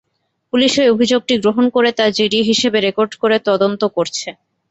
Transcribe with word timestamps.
Police 0.53 0.73
ওই 0.81 0.87
অভিযোগটি 0.89 1.33
গ্রহণ 1.43 1.65
করে 1.75 1.89
তা 1.97 2.05
জিডি 2.17 2.39
হিসেবে 2.49 2.77
রেকর্ড 2.81 3.11
করে 3.21 3.37
তদন্ত 3.47 3.81
করছে। 3.95 4.27